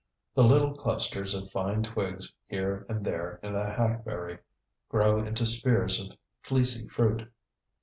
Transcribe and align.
The 0.33 0.43
little 0.43 0.73
clusters 0.73 1.35
of 1.35 1.51
fine 1.51 1.83
twigs 1.83 2.33
here 2.47 2.87
and 2.89 3.05
there 3.05 3.39
in 3.43 3.53
the 3.53 3.69
hackberry 3.69 4.39
grow 4.89 5.23
into 5.23 5.45
spheres 5.45 6.01
of 6.03 6.15
fleecy 6.41 6.87
fruit. 6.87 7.31